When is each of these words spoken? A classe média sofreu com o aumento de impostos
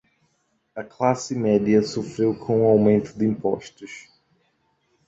A 0.75 0.83
classe 0.83 1.35
média 1.35 1.83
sofreu 1.83 2.33
com 2.33 2.63
o 2.63 2.67
aumento 2.67 3.15
de 3.15 3.23
impostos 3.23 4.09